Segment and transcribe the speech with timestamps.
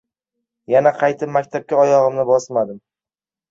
[0.75, 2.83] Yana qaytib maktabga oyog‘imni bosmadim.